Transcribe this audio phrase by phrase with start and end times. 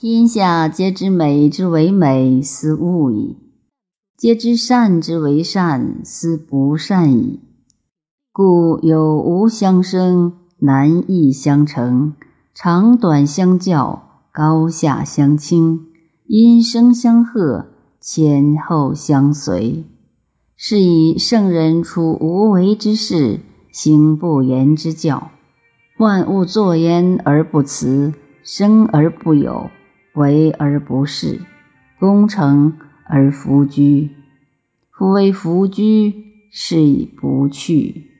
[0.00, 3.34] 天下皆知美之为美，斯恶已；
[4.16, 7.40] 皆知善之为善，斯不善已。
[8.32, 12.14] 故有无相生，难易相成，
[12.54, 15.88] 长短相较，高下相倾，
[16.28, 17.66] 音声相和，
[18.00, 19.84] 前后相随。
[20.54, 23.40] 是以圣人处无为之事，
[23.72, 25.32] 行不言之教。
[25.98, 29.68] 万物作焉而不辞，生而不有。
[30.18, 31.38] 为而不恃，
[32.00, 34.10] 功成而弗居。
[34.90, 36.12] 夫为弗居，
[36.50, 38.17] 是以不去。